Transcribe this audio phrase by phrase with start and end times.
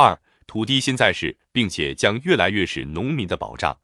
[0.00, 3.78] 二、土地现在是，并且将越来越是农民的保障。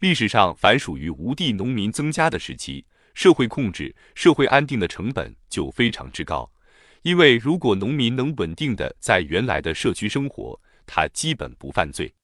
[0.00, 6.50] 历史上凡属于无地农民增加的时期，社会控制、社会安定的成本就非常之高。
[7.02, 12.14] 因为如果农民能稳定的在原来的社区生活，他基本不犯罪。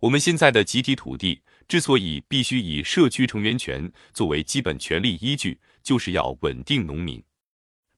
[0.00, 7.22] 我们现在的集体土地之所以必须以社区成员权作为基本权利依据，就是要稳定农民。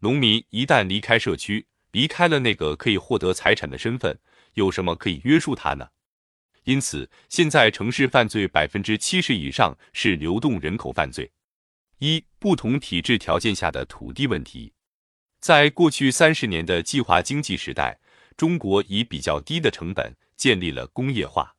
[0.01, 4.17] 农民一旦离开社区，离开了那个可以获得财产的身份，
[4.59, 5.89] 有什么可以约束他呢？
[6.65, 11.31] 因此，现在城市犯罪百分之七十以上是流动人口犯罪。
[12.01, 14.73] 一、不同体制条件下的土地问题。
[15.41, 17.99] 在过去三十年的计划经济时代，
[18.37, 21.55] 中国以比较低的成本建立了工业化。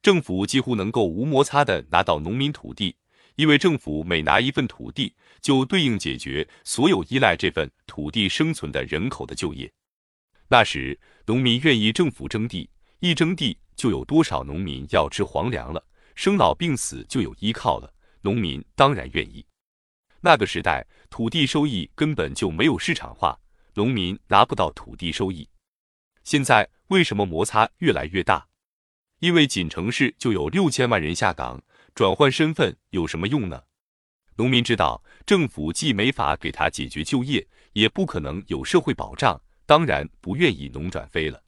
[0.00, 2.96] 政府几乎能够无摩擦的拿到农民土地，
[3.36, 9.70] 因为政府每拿一份土地，就对应解决所有依赖这份土地生存的人口的就业。
[10.52, 15.82] 那时，农民愿意政府征地，一征地就有多少农民要吃皇粮了，
[16.14, 19.42] 生老病死就有依靠了，农民当然愿意。
[20.20, 23.34] 那个时代，土地收益根本就没有市场化，
[23.72, 25.48] 农民拿不到土地收益。
[26.22, 28.46] 现在为什么摩擦越来越大？
[29.20, 31.62] 因为仅城市就有六千万人下岗，
[31.94, 33.62] 转换身份有什么用呢？
[34.36, 39.40] 农民知道，政府既没法给他解决就业，也不可能有社会保障，
[39.72, 41.42] 当然不愿意农转非了。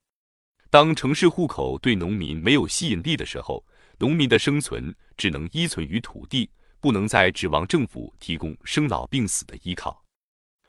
[0.70, 3.62] 当城市户口对农民没有吸引力的时候，
[3.98, 6.48] 农民的生存只能依存于土地，
[6.80, 10.02] 不能再指望政府提供生老病死的依靠。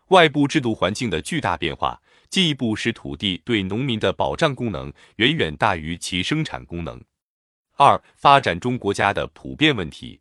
[0.10, 1.98] 外部制度环境的巨大变化。
[2.30, 7.02] 进一步使土地对农民的保障功能远远大于其生产功能。
[7.78, 10.20] 二、发展中国家的普遍问题。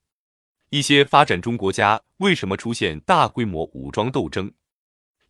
[0.71, 4.53] 一些发展中国家为什么出现大规模武装斗争？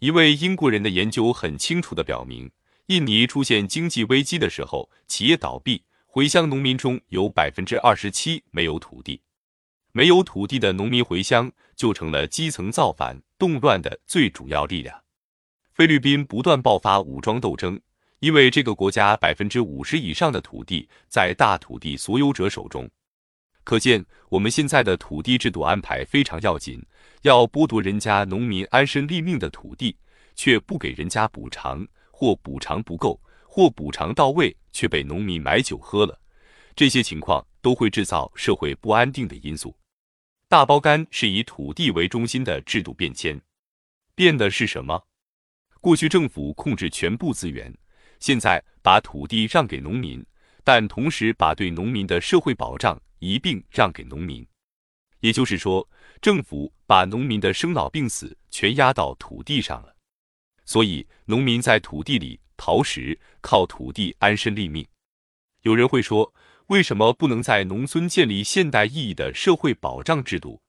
[0.05, 2.51] 一位英国人的研究很清楚地表明，
[2.89, 9.23] 印尼出现经济危机的时候，企业倒闭，回乡农民中有百分之二十七没有土地。
[9.93, 14.95] 没有土地的农民回乡，就成了基层造反动乱的最主要力量。
[15.73, 17.81] 菲律宾不断爆发武装斗争，
[18.19, 22.87] 因为这个国家百分之五十以上的土地在大土地所有者手中。
[23.65, 26.85] 可见，我们现在的土地制度安排非常要紧，
[27.23, 29.97] 要剥夺人家农民安身立命的土地，
[30.35, 36.21] 却不给人家补偿，或补偿不够，或补偿到位却被农民买酒喝了，
[36.75, 39.75] 这些情况都会制造社会不安定的因素。
[40.49, 43.41] 大包干是以土地为中心的制度变迁，
[44.15, 45.03] 变的是什么？
[45.81, 47.73] 过去政府控制全部资源，
[48.21, 50.25] 现在把土地让给农民，
[50.63, 54.47] 但同时把对农民的社会保障一并让给农民。
[55.21, 55.89] 也就是说，
[56.21, 59.94] 政府把农民的生老病死全压到土地上了。
[60.65, 64.87] 所以，农民在土地里刨食，靠土地安身立命。
[65.63, 66.33] 有人会说，
[66.67, 70.61] 为什么不能在农村建立现代意义的社会保障制度？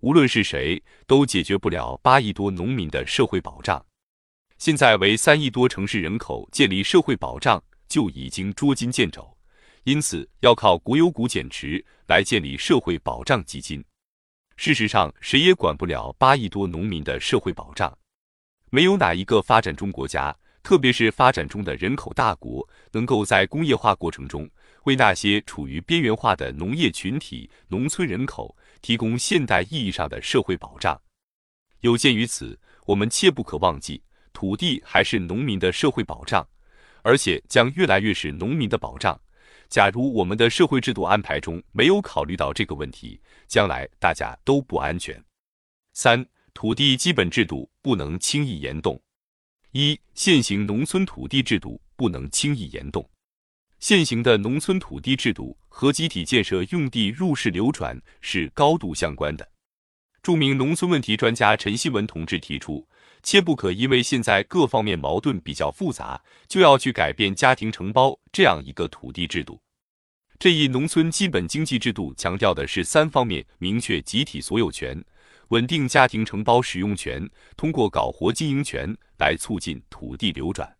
[0.00, 3.84] 无论是谁，都解决不了八亿多农民的社会保障。
[4.58, 9.36] 现在为三亿多城市人口建立社会保障就已经捉襟见肘，
[9.84, 13.84] 因此要靠国有股减持来建立社会保障基金。
[14.56, 17.96] 事实上，谁也管不了八亿多农民的社会保障。
[18.70, 24.48] 没有哪一个发展中国家，特别是发展中的人口大国，能够在工业化过程中
[24.84, 31.00] 为那些处于边缘化的农业群体、农村人口提供现代意义上的社会保障。
[31.80, 34.02] 有鉴于此，我们切不可忘记。
[34.32, 36.46] 土地还是农民的社会保障，
[37.02, 39.18] 而且将越来越是农民的保障。
[39.68, 45.22] 假如我们的社会制度安排中没有考虑到这个问题，将来大家都不安全。
[45.94, 49.00] 三、土地基本制度不能轻易言动。
[49.70, 53.08] 一、现行农村土地制度不能轻易言动。
[53.78, 59.48] 现行的农村土地制度和集体建设用地入市流转是高度相关的。
[60.20, 62.84] 著名农村问题专家陈锡文同志提出。
[63.22, 69.60] 切不可因为现在各方面矛盾比较复杂，就要去改变家庭承包这样一个土地制度。
[70.40, 75.04] 这一农村基本经济制度强调的是三方面：明确集体所有权，
[75.48, 80.76] 稳定家庭承包使用权，通过搞活经营权来促进土地流转。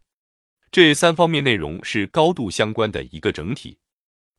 [0.70, 3.78] 这三方面内容是高度相关的一个整体。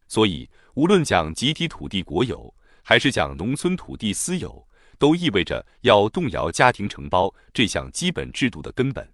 [0.08, 2.54] 所以，无论讲集体土地国有，
[2.84, 4.68] 还是讲农村土地私有。
[5.00, 9.14] 都意味着要动摇家庭承包这项基本制度的根本。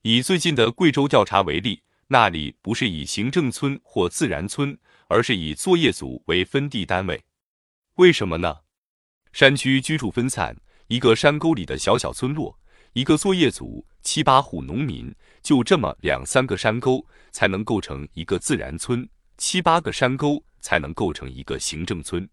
[0.00, 4.78] 以最近的贵州调查为例，那里不是以行政村或自然村，
[5.08, 7.22] 而是以作业组为分地单位。
[7.96, 8.60] 为什么呢？
[9.32, 10.54] 山区居住分散，
[10.88, 12.58] 一个山沟里的小小村落，
[12.92, 19.06] 一个作业组七八户农民，就这么两三个山沟，才能构成一个自然村；
[19.38, 22.28] 七八个山沟才能构成一个行政村。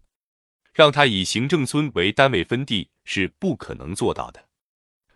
[0.74, 4.44] 让他以行政村为单位分地是不可能做到的，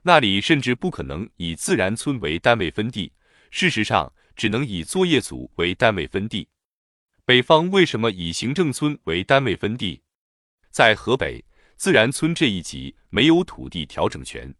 [0.02, 3.12] 那里甚至不可能以自然村为单位分地。
[3.50, 6.48] 事实上，只能以作业组为单位分地。
[7.26, 10.02] 北方为什么以行政村为单位分地？
[10.70, 11.44] 在河北，
[11.76, 14.54] 自然村这一级没有土地调整权。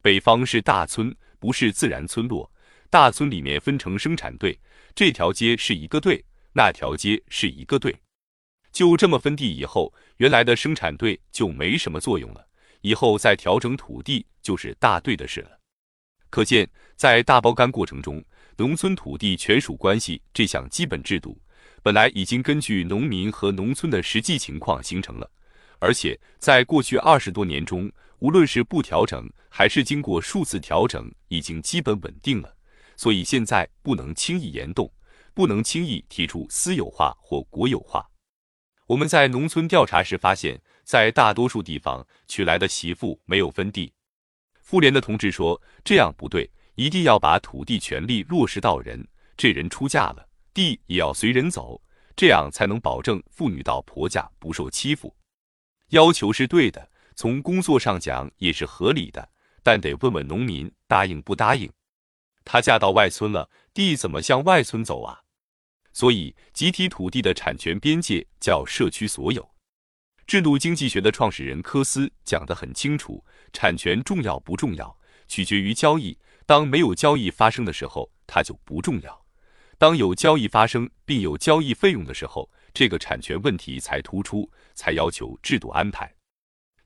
[0.00, 2.50] 北方是大村，不是自然村落。
[2.90, 4.58] 大村里面分成生产队，
[4.94, 6.22] 这条街是一个队，
[6.52, 7.96] 那条街是一个队。
[8.70, 12.46] 就这么分地以后，原来的生产队就没什么作用了。
[12.82, 15.58] 以后再调整土地就是大队的事了。
[16.30, 18.22] 可见，在大包干过程中，
[18.56, 21.40] 农村土地权属关系这项基本制度，
[21.82, 25.30] 本来已经根据农民和农村的实际情况形成了，
[25.82, 27.90] 而且在过去二十多年中，
[28.20, 32.54] 无论是不调整还是经过数次调整，已经基本稳定了。
[32.96, 34.88] 所以现在不能轻易言动，
[35.34, 38.08] 不能轻易提出私有化或国有化。
[38.86, 43.92] 我们在农村调查时发现，在大多数地方娶来的媳妇没有分地。
[44.60, 49.04] 妇联的同志说：“这样不对，一定要把土地权利落实到人。
[49.36, 50.24] 这人出嫁了，
[50.54, 51.82] 地也要随人走，
[52.14, 55.12] 这样才能保证妇女到婆家不受欺负。
[55.92, 59.28] 要求是对的，从工作上讲也是合理的，
[59.62, 61.70] 但得问问农民答应不答应。
[62.46, 65.20] 她嫁到外村了，地怎么向外村走啊？”
[65.92, 69.46] 所以，集体土地的产权边界叫社区所有。
[70.26, 73.22] 制度经济学的创始人科斯讲得很清楚：
[73.52, 74.98] 产权重要不重要，
[75.28, 76.18] 取决于交易。
[76.46, 79.12] 当没有交易发生的时候，它就不重要；
[79.76, 86.12] 当有交易发生并有交易费用的时候，这个产权问题才突出，才要求制度安排。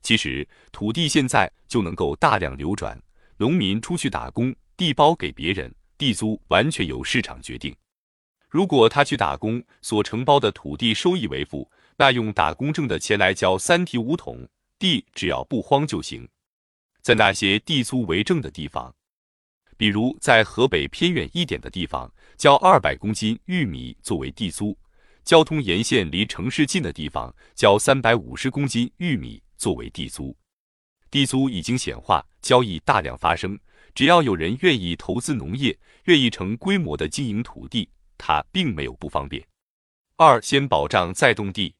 [0.01, 3.01] 其实，土地现在就能够大量流转，
[3.37, 7.75] 农民出去打工，地包给别人，地租完全由市场决定。
[8.49, 14.47] 如果他去打工，所承包的土地收益为负，那用打工挣的钱来交三提五统
[14.79, 16.27] 地，只要不荒就行。
[17.01, 18.93] 在那些地租为正的地方，
[19.75, 24.73] 比如在河北偏远一点的地方，交二百公斤玉米作为地租；
[25.27, 30.33] 交通沿线离城市近的地方，交三百五十公斤玉米作为地租。
[31.11, 33.59] 地租已经显化，交易大量发生。
[33.93, 37.89] 只要有人愿意投资农业，愿意成规模的经营土地。
[38.17, 39.45] 它并没有不方便。
[40.15, 41.75] 二，先保障再动地。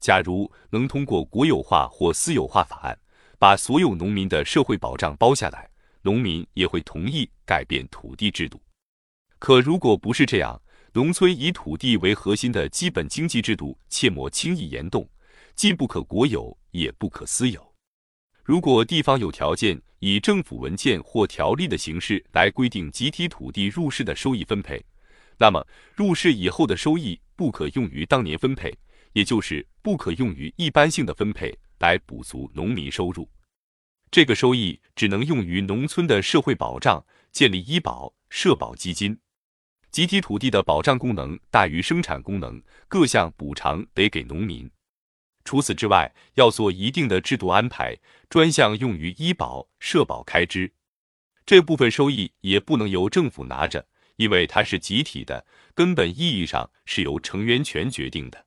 [0.00, 2.98] 假如能通过国有化或私有化法案，
[3.38, 5.68] 把所有农民的社会保障包下来，
[6.00, 8.58] 农民也会同意改变土地制度。
[9.38, 10.58] 可如果不是这样，
[10.92, 15.08] 农村以土地为核心的基本经济制度，切莫轻易言动，
[15.54, 17.64] 既不可国有，也不可私有。
[18.42, 24.84] 如果地方有条件，以政府文件或条例的形式来规定集体土地入市的收益分配。
[25.38, 25.64] 那么
[25.94, 28.76] 入市以后的收益不可用于当年分配，
[29.12, 33.28] 也就是不可用于一般性的分配来补足农民收入。
[34.10, 39.16] 这个收益只能用于农村的社会保障，建立医保、社保基金。
[39.90, 44.70] 集体土地的保障功能大于生产功能，各项补偿得给农民。
[45.44, 47.96] 除此之外，要做一定的制度安排，
[48.28, 50.72] 专项用于医保、社保开支。
[51.44, 53.86] 这部分收益也不能由政府拿着。
[54.16, 58.44] 因为它是集体的，根本意义上是由成员权决定的。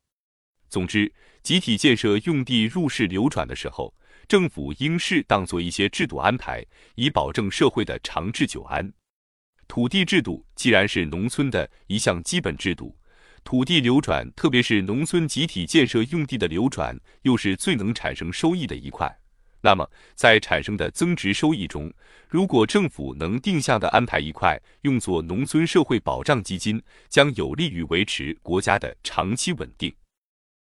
[0.69, 3.91] 总之，集体建设用地入市流转的时候，
[4.27, 8.93] 政府应适当做一些制度安排，以保证社会的长治久安。
[9.67, 12.95] 土地制度既然是农村的一项基本制度，
[13.43, 19.19] 土地流转，特别是农村集体建设用地的流转，又是最能产生收益的一块。
[19.61, 21.91] 那么，在产生的增值收益中，
[22.27, 29.93] 如果政府能定向的安排一块用作农村社会保障基金，将有利于维持国家的长期稳定。